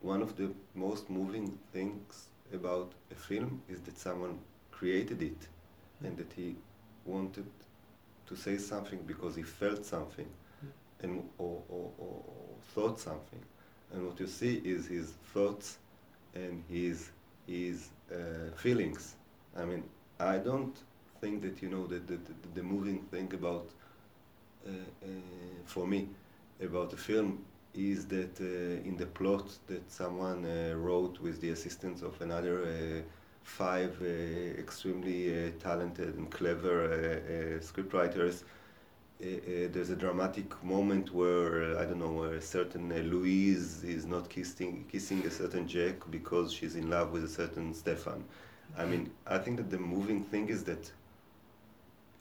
one 0.00 0.22
of 0.22 0.36
the 0.36 0.52
most 0.74 1.10
moving 1.10 1.58
things 1.72 2.28
about 2.52 2.92
a 3.10 3.14
film 3.14 3.62
is 3.68 3.80
that 3.82 3.98
someone 3.98 4.38
created 4.70 5.22
it, 5.22 5.40
mm. 6.02 6.06
and 6.06 6.16
that 6.16 6.32
he 6.34 6.56
wanted 7.04 7.46
to 8.26 8.36
say 8.36 8.56
something 8.56 9.00
because 9.06 9.36
he 9.36 9.42
felt 9.42 9.84
something, 9.84 10.26
mm. 10.26 10.43
And 11.04 11.22
or, 11.38 11.56
or, 11.68 11.86
or, 11.98 12.22
thought 12.74 12.98
something, 12.98 13.42
and 13.92 14.06
what 14.06 14.18
you 14.18 14.26
see 14.26 14.54
is 14.64 14.80
his 14.86 15.08
thoughts 15.32 15.78
and 16.34 16.62
his 16.68 17.10
his 17.46 17.76
uh, 18.10 18.50
feelings. 18.56 19.14
I 19.56 19.64
mean, 19.64 19.84
I 20.18 20.36
don't 20.38 20.76
think 21.20 21.42
that 21.42 21.62
you 21.62 21.68
know 21.74 21.86
that 21.86 22.06
the, 22.06 22.16
the, 22.16 22.34
the 22.54 22.62
moving 22.62 23.00
thing 23.12 23.32
about 23.34 23.66
uh, 24.66 24.70
uh, 24.70 25.08
for 25.66 25.86
me 25.86 26.08
about 26.62 26.90
the 26.90 26.96
film 26.96 27.44
is 27.74 28.06
that 28.06 28.40
uh, 28.40 28.88
in 28.88 28.96
the 28.96 29.06
plot 29.06 29.46
that 29.66 29.90
someone 29.90 30.44
uh, 30.46 30.74
wrote 30.76 31.20
with 31.20 31.40
the 31.40 31.50
assistance 31.50 32.00
of 32.02 32.18
another 32.22 32.56
uh, 32.64 33.02
five 33.42 33.94
extremely 34.58 35.52
talented 35.60 36.16
and 36.16 36.30
clever 36.30 36.78
scriptwriters, 37.60 38.44
there's 39.20 39.90
a 39.90 39.96
dramatic 39.96 40.62
moment 40.62 41.14
where 41.14 41.76
uh, 41.76 41.82
I 41.82 41.84
don't 41.86 41.98
know 42.00 42.12
where 42.12 42.34
a 42.34 42.42
certain 42.42 42.90
uh, 42.92 42.96
Louise 42.96 43.84
is 43.84 44.04
not 44.06 44.28
kissing 44.28 44.84
kissing 44.90 45.24
a 45.26 45.30
certain 45.30 45.66
Jack 45.68 46.10
because 46.10 46.52
she's 46.52 46.74
in 46.74 46.90
love 46.90 47.12
with 47.12 47.24
a 47.24 47.28
certain 47.28 47.72
Stefan. 47.74 48.24
I 48.76 48.84
mean, 48.84 49.10
I 49.26 49.38
think 49.38 49.56
that 49.58 49.70
the 49.70 49.78
moving 49.78 50.24
thing 50.24 50.48
is 50.48 50.64
that 50.64 50.92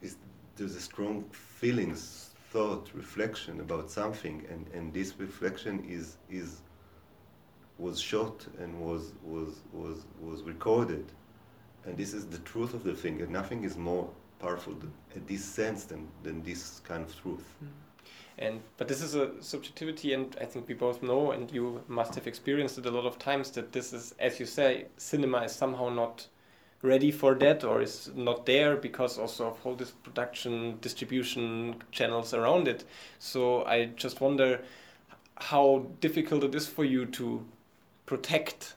is 0.02 0.18
there's 0.56 0.76
a 0.76 0.82
strong 0.82 1.24
feelings, 1.32 2.30
thought, 2.52 2.92
reflection 2.94 3.60
about 3.60 3.90
something, 3.90 4.46
and, 4.50 4.68
and 4.74 4.94
this 4.94 5.16
reflection 5.20 5.84
is 5.90 6.18
is 6.30 6.62
was 7.80 8.00
shot 8.00 8.46
and 8.60 8.80
was 8.80 9.14
was 9.24 9.62
was 9.74 10.06
was 10.22 10.44
recorded, 10.44 11.12
and 11.86 11.98
this 11.98 12.14
is 12.14 12.28
the 12.28 12.38
truth 12.40 12.74
of 12.74 12.84
the 12.84 12.94
thing, 12.94 13.22
and 13.22 13.32
nothing 13.32 13.64
is 13.64 13.78
more 13.78 14.10
powerful 14.44 14.74
in 15.16 15.26
this 15.26 15.44
sense 15.44 15.86
than 15.86 16.08
than 16.24 16.44
this 16.44 16.82
kind 16.90 17.04
of 17.08 17.22
truth. 17.22 17.48
Mm. 17.64 17.68
And 18.38 18.62
but 18.78 18.88
this 18.88 19.02
is 19.02 19.16
a 19.16 19.26
subjectivity, 19.42 20.14
and 20.14 20.36
I 20.42 20.46
think 20.46 20.68
we 20.68 20.74
both 20.74 21.04
know, 21.04 21.32
and 21.32 21.52
you 21.52 21.84
must 21.88 22.16
have 22.16 22.28
experienced 22.28 22.78
it 22.78 22.86
a 22.86 22.92
lot 22.92 23.06
of 23.06 23.20
times 23.20 23.52
that 23.52 23.72
this 23.72 23.94
is, 23.94 24.16
as 24.20 24.40
you 24.40 24.46
say, 24.46 24.88
cinema 24.98 25.44
is 25.44 25.52
somehow 25.52 25.90
not 25.90 26.28
ready 26.82 27.12
for 27.12 27.36
that 27.36 27.64
or 27.64 27.82
is 27.82 28.12
not 28.16 28.46
there 28.46 28.76
because 28.76 29.18
also 29.18 29.48
of 29.48 29.58
all 29.66 29.76
this 29.76 29.92
production 29.92 30.78
distribution 30.82 31.76
channels 31.92 32.34
around 32.34 32.68
it. 32.68 32.84
So 33.20 33.64
I 33.66 33.86
just 33.96 34.20
wonder 34.20 34.62
how 35.36 35.86
difficult 36.02 36.44
it 36.44 36.56
is 36.56 36.68
for 36.68 36.84
you 36.84 37.06
to 37.06 37.46
protect 38.06 38.76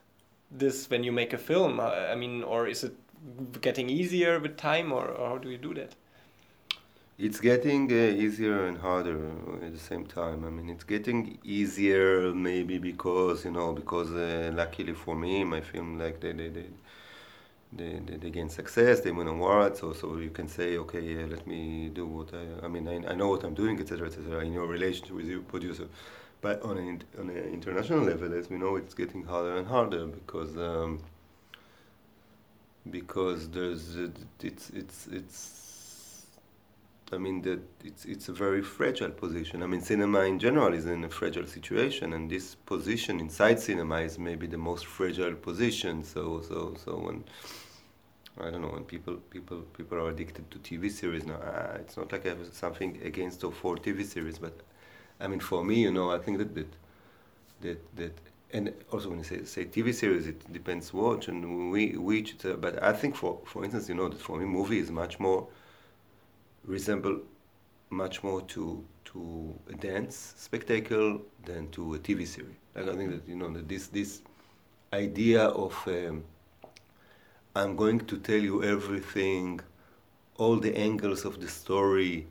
this 0.50 0.88
when 0.88 1.02
you 1.02 1.12
make 1.12 1.32
a 1.32 1.38
film. 1.38 1.80
I 1.80 2.14
mean, 2.14 2.44
or 2.44 2.68
is 2.68 2.84
it 2.84 2.94
getting 3.60 3.88
easier 3.90 4.38
with 4.38 4.56
time, 4.56 4.92
or, 4.92 5.06
or 5.08 5.28
how 5.30 5.38
do 5.38 5.50
you 5.50 5.58
do 5.58 5.74
that? 5.74 5.94
It's 7.18 7.40
getting 7.40 7.90
uh, 7.90 7.94
easier 7.94 8.66
and 8.66 8.76
harder 8.78 9.18
at 9.62 9.72
the 9.72 9.78
same 9.78 10.06
time. 10.06 10.44
I 10.44 10.50
mean, 10.50 10.68
it's 10.68 10.84
getting 10.84 11.38
easier 11.44 12.34
maybe 12.34 12.78
because 12.78 13.44
you 13.44 13.52
know 13.52 13.72
because 13.72 14.10
uh, 14.12 14.52
luckily 14.54 14.92
for 14.92 15.14
me, 15.16 15.44
my 15.44 15.60
film 15.60 15.98
like 15.98 16.20
they 16.20 16.32
they 16.32 16.48
they. 16.48 16.66
They, 17.72 17.98
they, 18.06 18.16
they 18.16 18.30
gain 18.30 18.48
success, 18.48 19.00
they 19.00 19.10
win 19.10 19.26
awards, 19.26 19.80
so, 19.80 19.92
so 19.92 20.16
you 20.18 20.30
can 20.30 20.48
say, 20.48 20.78
okay, 20.78 21.22
uh, 21.22 21.26
let 21.26 21.46
me 21.46 21.90
do 21.92 22.06
what 22.06 22.32
I, 22.32 22.64
I 22.64 22.68
mean, 22.68 22.86
I, 22.88 23.10
I 23.10 23.14
know 23.14 23.28
what 23.28 23.42
I'm 23.44 23.54
doing, 23.54 23.78
etc., 23.80 24.06
etc., 24.06 24.44
in 24.44 24.52
your 24.52 24.66
relationship 24.66 25.14
with 25.14 25.26
your 25.26 25.40
producer. 25.40 25.88
But 26.40 26.62
on 26.62 26.78
an, 26.78 27.02
on 27.18 27.28
an 27.28 27.36
international 27.52 28.00
level, 28.04 28.32
as 28.32 28.48
we 28.48 28.56
know, 28.56 28.76
it's 28.76 28.94
getting 28.94 29.24
harder 29.24 29.56
and 29.56 29.66
harder 29.66 30.06
because 30.06 30.56
um, 30.56 31.00
because 32.90 33.48
there's 33.50 33.96
it's 34.40 34.70
it's 34.70 35.06
it's 35.08 36.26
I 37.12 37.18
mean 37.18 37.42
that 37.42 37.60
it's 37.84 38.04
it's 38.04 38.28
a 38.28 38.32
very 38.32 38.62
fragile 38.62 39.10
position. 39.10 39.62
I 39.62 39.66
mean, 39.66 39.80
cinema 39.80 40.20
in 40.20 40.38
general 40.38 40.72
is 40.74 40.86
in 40.86 41.04
a 41.04 41.08
fragile 41.08 41.46
situation, 41.46 42.12
and 42.12 42.30
this 42.30 42.54
position 42.54 43.20
inside 43.20 43.60
cinema 43.60 44.00
is 44.00 44.18
maybe 44.18 44.46
the 44.46 44.58
most 44.58 44.86
fragile 44.86 45.34
position. 45.34 46.02
So 46.02 46.40
so 46.42 46.74
so 46.84 46.96
when 46.96 47.24
I 48.40 48.50
don't 48.50 48.62
know 48.62 48.68
when 48.68 48.84
people 48.84 49.16
people 49.30 49.58
people 49.76 49.98
are 49.98 50.10
addicted 50.10 50.50
to 50.50 50.58
TV 50.58 50.90
series 50.90 51.24
now, 51.26 51.36
uh, 51.36 51.78
it's 51.80 51.96
not 51.96 52.10
like 52.12 52.26
I 52.26 52.30
have 52.30 52.52
something 52.52 53.00
against 53.02 53.44
or 53.44 53.52
for 53.52 53.76
TV 53.76 54.04
series, 54.04 54.38
but 54.38 54.60
I 55.20 55.28
mean 55.28 55.40
for 55.40 55.64
me, 55.64 55.82
you 55.82 55.92
know, 55.92 56.10
I 56.10 56.18
think 56.18 56.38
that 56.38 56.54
that 56.54 56.72
that 57.60 57.96
that 57.96 58.12
and 58.56 58.72
also 58.90 59.10
when 59.10 59.18
you 59.18 59.24
say, 59.24 59.44
say 59.44 59.64
TV 59.66 59.94
series, 59.94 60.26
it 60.26 60.50
depends 60.50 60.92
what 60.92 61.28
and 61.28 61.70
we, 61.70 61.96
which. 61.96 62.36
But 62.64 62.82
I 62.82 62.92
think 62.92 63.14
for 63.14 63.40
for 63.44 63.62
instance, 63.64 63.88
you 63.90 63.94
know 63.94 64.08
that 64.08 64.20
for 64.20 64.38
me, 64.38 64.46
movie 64.46 64.78
is 64.78 64.90
much 64.90 65.20
more 65.20 65.46
resemble 66.64 67.20
much 67.90 68.24
more 68.24 68.40
to 68.42 68.82
to 69.04 69.54
a 69.68 69.74
dance 69.74 70.34
spectacle 70.36 71.20
than 71.44 71.68
to 71.70 71.94
a 71.94 71.98
TV 71.98 72.26
series. 72.26 72.56
Like 72.74 72.88
I 72.88 72.96
think 72.96 73.10
that 73.10 73.28
you 73.28 73.36
know 73.36 73.50
that 73.52 73.68
this 73.68 73.88
this 73.88 74.22
idea 74.92 75.42
of 75.64 75.74
um, 75.86 76.24
I'm 77.54 77.76
going 77.76 78.00
to 78.06 78.16
tell 78.18 78.42
you 78.50 78.64
everything, 78.64 79.60
all 80.38 80.56
the 80.56 80.74
angles 80.76 81.26
of 81.26 81.40
the 81.42 81.48
story 81.48 82.26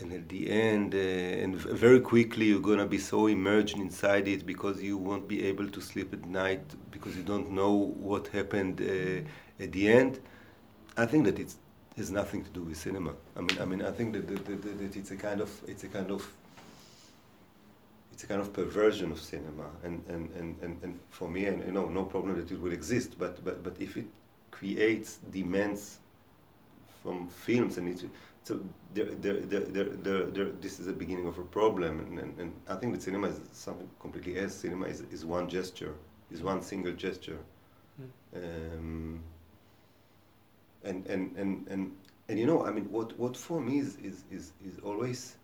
and 0.00 0.12
at 0.12 0.28
the 0.28 0.50
end, 0.50 0.94
uh, 0.94 0.98
and 0.98 1.56
very 1.56 2.00
quickly, 2.00 2.46
you're 2.46 2.60
gonna 2.60 2.86
be 2.86 2.98
so 2.98 3.26
immersed 3.26 3.76
inside 3.76 4.26
it 4.26 4.44
because 4.44 4.82
you 4.82 4.96
won't 4.98 5.28
be 5.28 5.44
able 5.44 5.68
to 5.68 5.80
sleep 5.80 6.12
at 6.12 6.24
night 6.26 6.64
because 6.90 7.16
you 7.16 7.22
don't 7.22 7.50
know 7.50 7.72
what 7.72 8.26
happened 8.28 8.80
uh, 8.80 9.62
at 9.62 9.72
the 9.72 9.88
end. 9.88 10.18
I 10.96 11.06
think 11.06 11.24
that 11.26 11.38
it 11.38 11.54
has 11.96 12.10
nothing 12.10 12.42
to 12.44 12.50
do 12.50 12.62
with 12.62 12.76
cinema. 12.76 13.14
I 13.36 13.40
mean, 13.40 13.58
I 13.60 13.64
mean, 13.64 13.82
I 13.82 13.92
think 13.92 14.14
that, 14.14 14.26
that, 14.26 14.44
that, 14.46 14.78
that 14.78 14.96
it's 14.96 15.12
a 15.12 15.16
kind 15.16 15.40
of, 15.40 15.50
it's 15.68 15.84
a 15.84 15.88
kind 15.88 16.10
of, 16.10 16.28
it's 18.12 18.24
a 18.24 18.26
kind 18.26 18.40
of 18.40 18.52
perversion 18.52 19.12
of 19.12 19.20
cinema. 19.20 19.66
And, 19.84 20.04
and, 20.08 20.30
and, 20.32 20.56
and, 20.60 20.78
and 20.82 20.98
for 21.10 21.28
me, 21.28 21.46
and 21.46 21.64
you 21.64 21.72
know, 21.72 21.86
no 21.86 22.04
problem 22.04 22.36
that 22.36 22.50
it 22.50 22.60
will 22.60 22.72
exist. 22.72 23.16
But, 23.16 23.44
but, 23.44 23.62
but 23.62 23.76
if 23.78 23.96
it 23.96 24.06
creates 24.50 25.18
demands 25.30 25.98
from 27.02 27.28
films 27.28 27.78
and 27.78 27.88
it 27.88 28.08
so 28.44 28.60
there, 28.92 29.06
there, 29.06 29.40
there, 29.40 29.60
there, 29.84 30.24
there, 30.26 30.50
this 30.60 30.78
is 30.78 30.86
the 30.86 30.92
beginning 30.92 31.26
of 31.26 31.38
a 31.38 31.42
problem, 31.42 32.00
and, 32.00 32.18
and, 32.18 32.38
and 32.38 32.52
I 32.68 32.74
think 32.74 32.92
that 32.92 33.02
cinema 33.02 33.28
is 33.28 33.40
something 33.52 33.88
completely 34.00 34.38
else. 34.38 34.54
Cinema 34.54 34.86
is, 34.86 35.00
is 35.10 35.24
one 35.24 35.48
gesture, 35.48 35.94
is 36.30 36.42
one 36.42 36.60
single 36.60 36.92
gesture, 36.92 37.38
mm. 38.00 38.08
um, 38.36 39.22
and, 40.84 41.06
and, 41.06 41.34
and, 41.36 41.66
and, 41.68 41.92
and 42.28 42.38
you 42.38 42.46
know, 42.46 42.66
I 42.66 42.70
mean, 42.70 42.84
what, 42.90 43.18
what 43.18 43.34
for 43.34 43.62
me 43.62 43.78
is, 43.78 43.96
is, 43.96 44.24
is, 44.30 44.52
is 44.62 44.78
always 44.84 45.36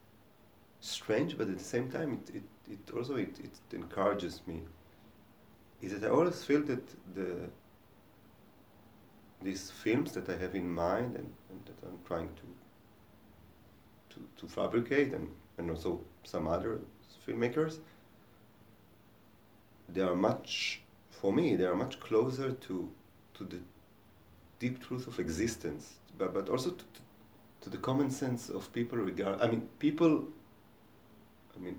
strange, 0.81 1.39
but 1.39 1.49
at 1.49 1.57
the 1.57 1.65
same 1.65 1.91
time, 1.91 2.21
it, 2.29 2.37
it, 2.37 2.43
it 2.73 2.95
also 2.95 3.17
it, 3.17 3.39
it 3.41 3.75
encourages 3.75 4.43
me. 4.47 4.61
Is 5.81 5.99
that 5.99 6.07
I 6.07 6.11
always 6.11 6.45
feel 6.45 6.61
that 6.65 6.87
the 7.15 7.49
these 9.43 9.71
films 9.71 10.13
that 10.13 10.29
I 10.29 10.37
have 10.37 10.55
in 10.55 10.71
mind 10.71 11.17
and, 11.17 11.33
and 11.49 11.61
that 11.65 11.89
I'm 11.89 11.99
trying 12.07 12.29
to 12.29 12.43
to, 14.11 14.21
to 14.37 14.47
fabricate 14.47 15.13
and, 15.13 15.29
and 15.59 15.71
also 15.71 16.01
some 16.25 16.47
other 16.49 16.81
filmmakers, 17.27 17.79
they 19.89 20.01
are 20.01 20.15
much, 20.15 20.81
for 21.11 21.33
me, 21.33 21.57
they 21.57 21.65
are 21.65 21.75
much 21.75 21.99
closer 22.01 22.53
to, 22.53 22.91
to 23.35 23.45
the 23.45 23.59
deep 24.59 24.81
truth 24.87 25.07
of 25.07 25.19
existence, 25.19 25.95
but, 26.19 26.33
but 26.35 26.49
also 26.49 26.71
to, 26.71 26.85
to, 27.63 27.71
the 27.71 27.79
common 27.79 28.11
sense 28.11 28.49
of 28.49 28.73
people 28.73 28.99
regard, 28.99 29.41
I 29.41 29.49
mean, 29.49 29.69
people, 29.79 30.25
I 31.57 31.61
mean, 31.61 31.79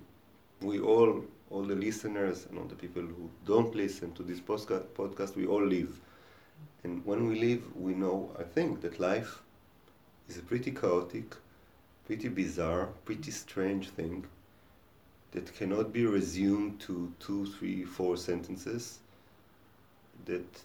we 0.62 0.80
all, 0.80 1.24
all 1.50 1.64
the 1.64 1.76
listeners 1.76 2.48
and 2.50 2.58
all 2.58 2.66
the 2.66 2.76
people 2.76 3.02
who 3.02 3.30
don't 3.46 3.74
listen 3.76 4.14
to 4.14 4.24
this 4.24 4.40
podcast, 4.40 4.86
podcast, 4.96 5.36
we 5.36 5.46
all 5.46 5.66
live. 5.66 6.00
And 6.84 7.06
when 7.06 7.28
we 7.28 7.40
live, 7.40 7.64
we 7.76 7.94
know, 7.94 8.36
I 8.40 8.44
think, 8.44 8.82
that 8.82 9.00
life 9.00 9.42
is 10.28 10.38
pretty 10.38 10.72
chaotic, 10.72 11.36
pretty 12.12 12.28
bizarre, 12.28 12.90
pretty 13.06 13.32
strange 13.32 13.88
thing 13.92 14.26
that 15.32 15.56
cannot 15.56 15.94
be 15.94 16.06
resumed 16.06 16.78
to 16.78 17.10
two, 17.22 17.46
three, 17.46 17.86
four 17.86 18.18
sentences. 18.18 19.00
That 20.26 20.62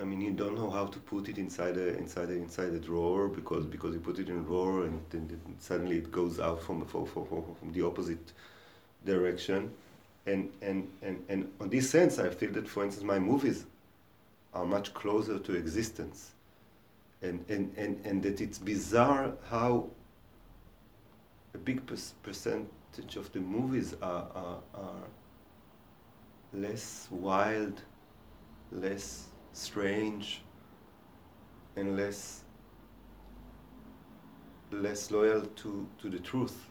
I 0.00 0.04
mean, 0.04 0.22
you 0.22 0.30
don't 0.30 0.54
know 0.54 0.70
how 0.70 0.86
to 0.86 0.98
put 0.98 1.28
it 1.28 1.36
inside 1.36 1.76
a 1.76 1.98
inside 1.98 2.30
a 2.30 2.36
inside 2.36 2.72
a 2.72 2.78
drawer 2.78 3.28
because 3.28 3.66
because 3.66 3.92
you 3.92 4.00
put 4.00 4.18
it 4.18 4.30
in 4.30 4.38
a 4.38 4.40
drawer 4.40 4.84
and 4.84 4.98
then 5.10 5.38
suddenly 5.58 5.98
it 5.98 6.10
goes 6.10 6.40
out 6.40 6.62
from 6.62 6.80
the 6.80 6.86
from, 6.86 7.04
from, 7.04 7.26
from 7.26 7.72
the 7.74 7.82
opposite 7.84 8.32
direction. 9.04 9.70
And, 10.24 10.50
and, 10.62 10.90
and, 11.02 11.22
and 11.28 11.52
on 11.60 11.68
this 11.68 11.90
sense, 11.90 12.18
I 12.18 12.30
feel 12.30 12.50
that, 12.52 12.66
for 12.66 12.82
instance, 12.82 13.04
my 13.04 13.18
movies 13.18 13.66
are 14.54 14.64
much 14.64 14.94
closer 14.94 15.38
to 15.38 15.54
existence. 15.54 16.30
And, 17.20 17.44
and, 17.50 17.70
and, 17.76 18.00
and 18.06 18.22
that 18.22 18.40
it's 18.40 18.58
bizarre 18.58 19.32
how 19.50 19.90
a 21.54 21.58
big 21.58 21.82
percentage 22.22 23.16
of 23.16 23.32
the 23.32 23.40
movies 23.40 23.94
are, 24.02 24.26
are, 24.34 24.58
are 24.74 25.08
less 26.52 27.08
wild, 27.10 27.82
less 28.72 29.28
strange, 29.52 30.42
and 31.76 31.96
less 31.96 32.44
less 34.70 35.10
loyal 35.10 35.42
to, 35.42 35.86
to 36.00 36.10
the 36.10 36.18
truth 36.18 36.70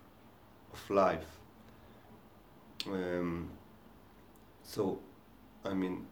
of 0.73 0.89
life. 0.89 1.39
Um, 2.85 3.49
so, 4.63 4.99
I 5.63 5.73
mean, 5.73 6.05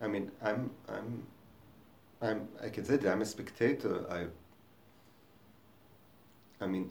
I 0.00 0.08
mean, 0.08 0.32
I'm, 0.42 0.70
I'm, 0.88 1.22
I'm, 2.20 2.48
I 2.62 2.68
can 2.68 2.84
say 2.84 2.96
that 2.96 3.12
I'm 3.12 3.22
a 3.22 3.26
spectator. 3.26 4.04
I 4.10 4.26
I 6.62 6.66
mean, 6.66 6.90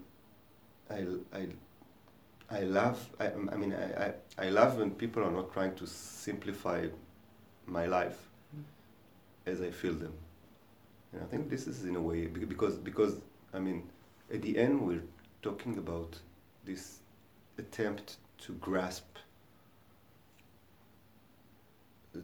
I, 0.90 1.06
I, 1.34 1.48
I 2.50 2.60
love, 2.62 3.10
I, 3.20 3.28
I 3.28 3.56
mean, 3.56 3.74
I, 3.74 4.08
I, 4.08 4.14
I 4.38 4.50
love 4.50 4.78
when 4.78 4.92
people 4.92 5.24
are 5.24 5.32
not 5.32 5.54
trying 5.54 5.76
to 5.76 5.88
simplify 5.88 6.88
my 7.66 7.86
life 7.86 8.18
as 9.46 9.62
I 9.62 9.72
feel 9.72 9.94
them. 9.94 10.14
And 11.14 11.24
I 11.24 11.26
think 11.26 11.50
this 11.50 11.68
is 11.68 11.86
in 11.86 11.96
a 11.96 12.02
way, 12.02 12.28
because, 12.28 12.78
because, 12.78 13.22
I 13.54 13.60
mean, 13.60 13.90
at 14.34 14.42
the 14.42 14.58
end 14.58 14.82
we're 14.82 15.04
talking 15.42 15.78
about 15.78 16.20
this 16.66 17.00
attempt 17.58 18.18
to 18.40 18.54
grasp 18.54 19.06
the 22.14 22.22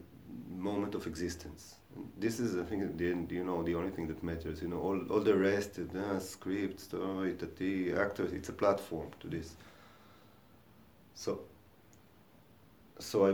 moment 0.88 0.94
of 0.94 1.06
existence 1.06 1.78
this 2.18 2.40
is 2.40 2.56
I 2.56 2.64
think 2.64 2.96
the 2.96 3.34
you 3.34 3.44
know 3.44 3.62
the 3.62 3.74
only 3.74 3.90
thing 3.90 4.06
that 4.08 4.22
matters. 4.22 4.62
You 4.62 4.68
know, 4.68 4.80
all 4.80 5.00
all 5.10 5.20
the 5.20 5.36
rest, 5.36 5.78
uh, 5.78 6.20
script, 6.20 6.80
story, 6.80 7.32
the 7.32 7.92
actors, 7.92 8.32
it's 8.32 8.48
a 8.48 8.52
platform 8.52 9.08
to 9.20 9.28
this. 9.28 9.56
So. 11.14 11.40
So 13.00 13.26
I, 13.26 13.30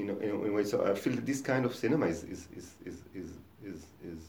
you 0.00 0.04
know, 0.06 0.16
in, 0.18 0.30
a 0.30 0.52
way, 0.52 0.64
so 0.64 0.84
I 0.84 0.94
feel 0.94 1.14
that 1.14 1.26
this 1.26 1.40
kind 1.40 1.64
of 1.64 1.74
cinema 1.74 2.06
is 2.06 2.22
is 2.24 2.48
is 2.56 2.66
is 2.84 2.96
is 3.14 3.30
is 3.64 3.80
is, 4.04 4.20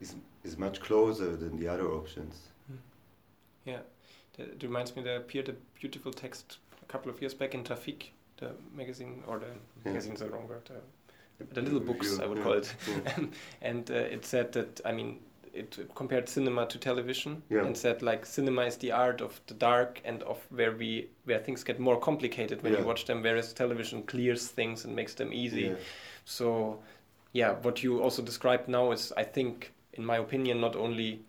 is, 0.00 0.14
is 0.42 0.58
much 0.58 0.80
closer 0.80 1.36
than 1.36 1.58
the 1.58 1.68
other 1.68 1.86
options. 2.00 2.34
Hmm. 2.66 2.80
Yeah, 3.66 3.80
it 4.38 4.62
reminds 4.62 4.96
me 4.96 5.02
there 5.02 5.18
appeared 5.18 5.48
a 5.50 5.54
beautiful 5.80 6.12
text 6.12 6.58
a 6.82 6.86
couple 6.92 7.10
of 7.12 7.20
years 7.20 7.34
back 7.34 7.54
in 7.54 7.62
Trafic, 7.62 8.10
the 8.38 8.52
magazine 8.74 9.22
or 9.26 9.38
the 9.38 9.46
Yeah. 9.46 9.92
magazine's 9.92 10.20
the 10.20 10.30
wrong 10.30 10.48
word. 10.48 10.70
Uh, 10.70 10.80
the 11.52 11.62
little 11.62 11.80
books 11.80 12.18
I 12.18 12.26
would 12.26 12.38
yeah, 12.38 12.44
call 12.44 12.52
it, 12.54 12.74
yeah. 12.88 13.24
and 13.62 13.90
uh, 13.90 13.94
it 13.94 14.24
said 14.24 14.52
that 14.52 14.80
I 14.84 14.92
mean 14.92 15.20
it 15.54 15.78
compared 15.94 16.28
cinema 16.28 16.66
to 16.66 16.78
television 16.78 17.42
Yeah. 17.50 17.64
and 17.64 17.76
said 17.76 18.02
like 18.02 18.26
cinema 18.26 18.62
is 18.66 18.76
the 18.76 18.92
art 18.92 19.20
of 19.20 19.40
the 19.46 19.54
dark 19.54 20.00
and 20.04 20.22
of 20.22 20.38
where 20.50 20.72
we 20.72 21.08
where 21.24 21.38
things 21.40 21.64
get 21.64 21.78
more 21.80 21.98
complicated 21.98 22.62
when 22.62 22.72
Yeah. 22.72 22.80
you 22.80 22.86
watch 22.86 23.04
them, 23.06 23.22
whereas 23.22 23.52
television 23.52 24.02
clears 24.02 24.48
things 24.48 24.84
and 24.84 24.94
makes 24.94 25.14
them 25.14 25.32
easy. 25.32 25.62
Yeah. 25.62 25.74
So, 26.24 26.80
yeah, 27.32 27.52
what 27.62 27.82
you 27.82 28.02
also 28.02 28.22
described 28.22 28.68
now 28.68 28.92
is, 28.92 29.12
I 29.16 29.24
think, 29.24 29.72
in 29.94 30.04
my 30.04 30.18
opinion, 30.18 30.60
not 30.60 30.76
only 30.76 31.20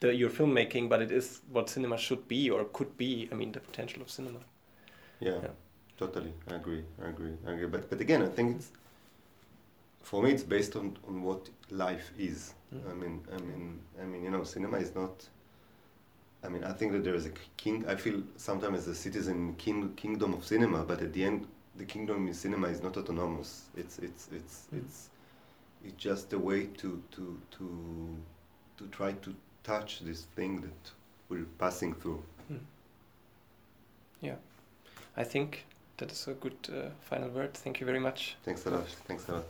the, 0.00 0.14
your 0.14 0.30
filmmaking, 0.30 0.88
but 0.88 1.00
it 1.02 1.10
is 1.10 1.40
what 1.50 1.70
cinema 1.70 1.96
should 1.98 2.28
be 2.28 2.50
or 2.50 2.64
could 2.72 2.96
be. 2.98 3.28
I 3.32 3.34
mean, 3.34 3.52
the 3.52 3.60
potential 3.60 4.02
of 4.02 4.10
cinema. 4.10 4.40
Yeah, 5.20 5.38
Yeah. 5.42 5.50
totally. 5.96 6.32
I 6.50 6.54
agree. 6.56 6.84
I 7.02 7.08
agree. 7.08 7.32
I 7.46 7.52
agree. 7.52 7.66
But 7.66 7.88
but 7.90 8.00
again, 8.00 8.22
I 8.22 8.28
think 8.28 8.56
it's 8.56 8.70
for 10.14 10.22
me. 10.22 10.30
It's 10.30 10.44
based 10.44 10.76
on, 10.76 10.96
on 11.08 11.22
what 11.24 11.48
life 11.70 12.12
is. 12.16 12.54
Mm. 12.72 12.90
I 12.90 12.94
mean, 12.94 13.20
I 13.32 13.38
mean, 13.38 13.80
I 14.00 14.04
mean, 14.04 14.22
you 14.22 14.30
know, 14.30 14.44
cinema 14.44 14.76
is 14.78 14.94
not. 14.94 15.28
I 16.44 16.48
mean, 16.48 16.62
I 16.62 16.72
think 16.72 16.92
that 16.92 17.02
there 17.02 17.16
is 17.16 17.26
a 17.26 17.32
king. 17.56 17.84
I 17.88 17.96
feel 17.96 18.22
sometimes 18.36 18.78
as 18.78 18.88
a 18.88 18.94
citizen, 18.94 19.54
king, 19.56 19.92
kingdom 19.96 20.34
of 20.34 20.44
cinema. 20.44 20.84
But 20.84 21.00
at 21.02 21.12
the 21.12 21.24
end, 21.24 21.48
the 21.76 21.84
kingdom 21.84 22.28
in 22.28 22.34
cinema 22.34 22.68
is 22.68 22.80
not 22.80 22.96
autonomous. 22.96 23.62
It's 23.76 23.98
it's 23.98 24.28
it's 24.32 24.68
Mm. 24.72 24.78
it's 24.78 25.10
it's 25.84 25.96
just 25.96 26.32
a 26.32 26.38
way 26.38 26.66
to 26.80 27.02
to 27.16 27.40
to 27.56 27.66
to 28.78 28.86
try 28.88 29.12
to 29.12 29.34
touch 29.64 30.00
this 30.04 30.26
thing 30.36 30.60
that 30.60 30.92
we're 31.28 31.48
passing 31.58 31.92
through. 31.94 32.22
Yeah, 34.20 34.36
I 35.16 35.24
think 35.24 35.66
that 35.96 36.12
is 36.12 36.28
a 36.28 36.34
good 36.34 36.56
uh, 36.72 36.90
final 37.00 37.28
word. 37.30 37.52
Thank 37.54 37.80
you 37.80 37.86
very 37.86 38.00
much. 38.00 38.36
Thanks 38.44 38.64
a 38.66 38.70
lot. 38.70 38.86
Thanks 39.08 39.28
a 39.28 39.32
lot. 39.32 39.44